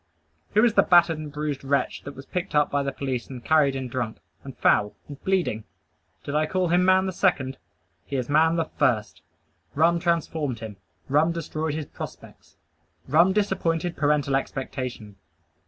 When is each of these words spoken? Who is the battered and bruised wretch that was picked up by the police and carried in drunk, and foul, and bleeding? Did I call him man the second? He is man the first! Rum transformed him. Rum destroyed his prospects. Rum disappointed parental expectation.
Who 0.55 0.65
is 0.65 0.73
the 0.73 0.81
battered 0.81 1.19
and 1.19 1.31
bruised 1.31 1.63
wretch 1.63 2.01
that 2.05 2.15
was 2.15 2.25
picked 2.25 2.55
up 2.55 2.71
by 2.71 2.81
the 2.81 2.91
police 2.91 3.27
and 3.29 3.45
carried 3.45 3.75
in 3.75 3.87
drunk, 3.87 4.17
and 4.43 4.57
foul, 4.57 4.95
and 5.07 5.23
bleeding? 5.23 5.63
Did 6.23 6.33
I 6.33 6.47
call 6.47 6.69
him 6.69 6.83
man 6.83 7.05
the 7.05 7.11
second? 7.11 7.59
He 8.07 8.15
is 8.15 8.27
man 8.27 8.55
the 8.55 8.65
first! 8.65 9.21
Rum 9.75 9.99
transformed 9.99 10.57
him. 10.57 10.77
Rum 11.07 11.31
destroyed 11.31 11.75
his 11.75 11.85
prospects. 11.85 12.57
Rum 13.07 13.31
disappointed 13.31 13.95
parental 13.95 14.35
expectation. 14.35 15.17